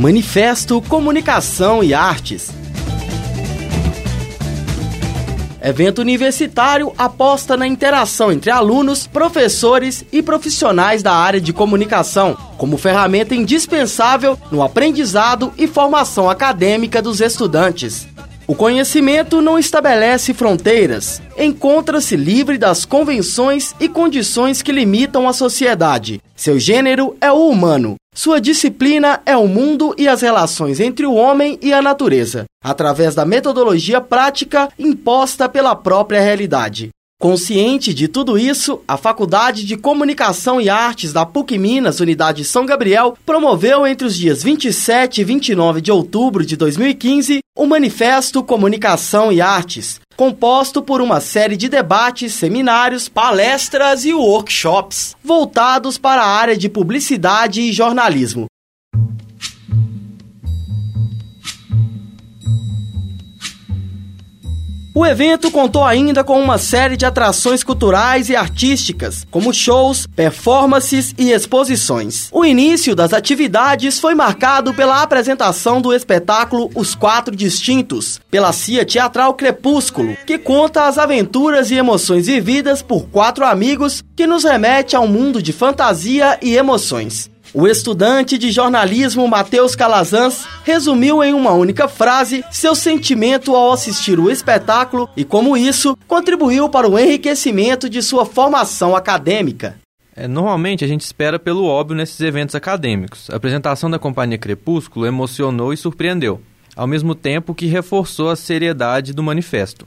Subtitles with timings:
[0.00, 2.50] Manifesto Comunicação e Artes.
[5.62, 12.78] Evento universitário aposta na interação entre alunos, professores e profissionais da área de comunicação, como
[12.78, 18.08] ferramenta indispensável no aprendizado e formação acadêmica dos estudantes.
[18.46, 26.22] O conhecimento não estabelece fronteiras, encontra-se livre das convenções e condições que limitam a sociedade.
[26.34, 27.99] Seu gênero é o humano.
[28.14, 33.14] Sua disciplina é o mundo e as relações entre o homem e a natureza, através
[33.14, 36.90] da metodologia prática imposta pela própria realidade.
[37.20, 42.64] Consciente de tudo isso, a Faculdade de Comunicação e Artes da PUC Minas, Unidade São
[42.64, 49.30] Gabriel, promoveu entre os dias 27 e 29 de outubro de 2015 o Manifesto Comunicação
[49.30, 56.26] e Artes, composto por uma série de debates, seminários, palestras e workshops voltados para a
[56.26, 58.46] área de publicidade e jornalismo,
[64.92, 71.14] O evento contou ainda com uma série de atrações culturais e artísticas, como shows, performances
[71.16, 72.28] e exposições.
[72.32, 78.84] O início das atividades foi marcado pela apresentação do espetáculo Os Quatro Distintos, pela CIA
[78.84, 84.96] Teatral Crepúsculo, que conta as aventuras e emoções vividas por quatro amigos que nos remete
[84.96, 87.29] a um mundo de fantasia e emoções.
[87.52, 94.20] O estudante de jornalismo Matheus Calazans resumiu em uma única frase seu sentimento ao assistir
[94.20, 99.76] o espetáculo e como isso contribuiu para o enriquecimento de sua formação acadêmica.
[100.14, 103.28] É, normalmente a gente espera pelo óbvio nesses eventos acadêmicos.
[103.28, 106.40] A apresentação da Companhia Crepúsculo emocionou e surpreendeu,
[106.76, 109.86] ao mesmo tempo que reforçou a seriedade do manifesto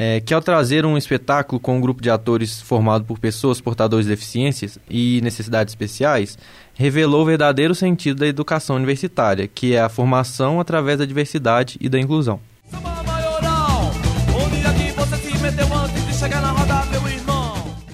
[0.00, 4.06] é, que ao trazer um espetáculo com um grupo de atores formado por pessoas portadoras
[4.06, 6.38] de deficiências e necessidades especiais,
[6.72, 11.88] revelou o verdadeiro sentido da educação universitária, que é a formação através da diversidade e
[11.88, 12.38] da inclusão.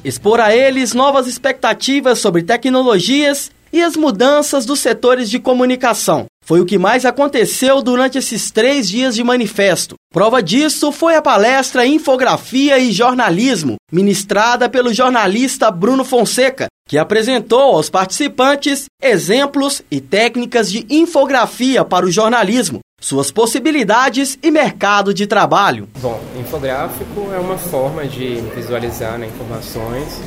[0.04, 6.26] Expor a eles novas expectativas sobre tecnologias e as mudanças dos setores de comunicação.
[6.44, 9.94] Foi o que mais aconteceu durante esses três dias de manifesto.
[10.12, 17.76] Prova disso foi a palestra Infografia e Jornalismo, ministrada pelo jornalista Bruno Fonseca, que apresentou
[17.76, 25.26] aos participantes exemplos e técnicas de infografia para o jornalismo, suas possibilidades e mercado de
[25.26, 25.88] trabalho.
[25.98, 30.20] Bom, infográfico é uma forma de visualizar né, informações,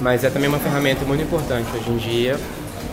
[0.00, 2.38] mas é também uma ferramenta muito importante hoje em dia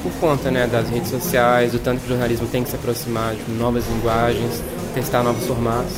[0.03, 3.34] por conta né, das redes sociais, do tanto que o jornalismo tem que se aproximar
[3.35, 4.63] de novas linguagens,
[4.94, 5.94] testar novos formatos.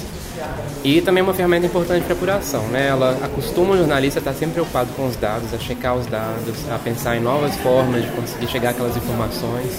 [0.83, 2.87] E também é uma ferramenta importante para apuração, né?
[2.87, 6.69] Ela acostuma o jornalista a estar sempre preocupado com os dados, a checar os dados,
[6.69, 9.71] a pensar em novas formas de conseguir chegar àquelas informações.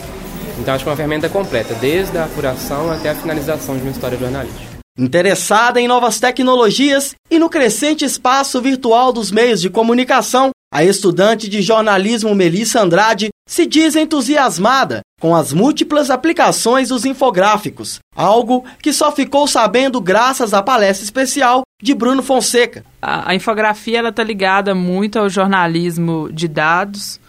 [0.59, 3.91] Então acho que é uma ferramenta completa, desde a apuração até a finalização de uma
[3.91, 4.75] história jornalística.
[4.97, 11.49] Interessada em novas tecnologias e no crescente espaço virtual dos meios de comunicação, a estudante
[11.49, 18.93] de jornalismo Melissa Andrade se diz entusiasmada com as múltiplas aplicações dos infográficos, algo que
[18.93, 22.85] só ficou sabendo graças à palestra especial de Bruno Fonseca.
[23.01, 27.21] A, a infografia está ligada muito ao jornalismo de dados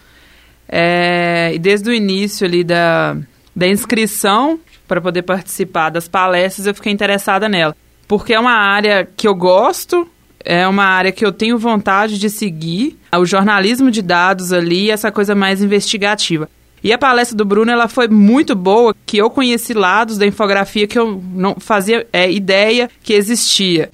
[0.68, 3.16] é, e desde o início ali da,
[3.54, 4.58] da inscrição
[4.88, 7.76] para poder participar das palestras eu fiquei interessada nela
[8.08, 10.08] porque é uma área que eu gosto
[10.46, 15.10] é uma área que eu tenho vontade de seguir, o jornalismo de dados ali, essa
[15.10, 16.48] coisa mais investigativa.
[16.84, 20.86] E a palestra do Bruno ela foi muito boa, que eu conheci lados da infografia
[20.86, 23.90] que eu não fazia é, ideia que existia.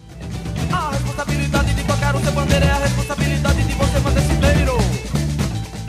[0.70, 4.22] A responsabilidade de qualquer um ser bandeira é a responsabilidade de você manter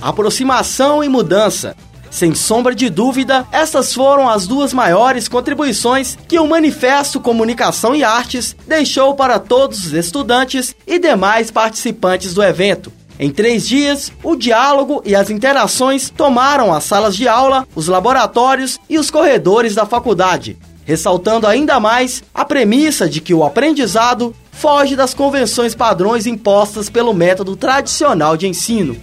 [0.02, 1.76] Aproximação e mudança.
[2.14, 8.04] Sem sombra de dúvida, essas foram as duas maiores contribuições que o Manifesto Comunicação e
[8.04, 12.94] Artes deixou para todos os estudantes e demais participantes do evento.
[13.20, 18.80] Em três dias, o diálogo e as interações tomaram as salas de aula, os laboratórios
[18.88, 20.56] e os corredores da faculdade,
[20.86, 27.12] ressaltando ainda mais a premissa de que o aprendizado foge das convenções padrões impostas pelo
[27.12, 28.96] método tradicional de ensino.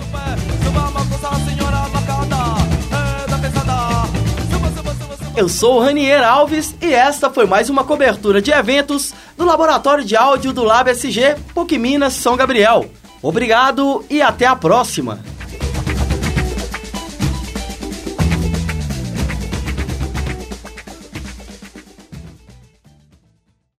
[5.40, 10.04] Eu sou o Ranier Alves e esta foi mais uma cobertura de eventos do Laboratório
[10.04, 12.90] de Áudio do Lab SG PUC Minas São Gabriel.
[13.22, 15.18] Obrigado e até a próxima!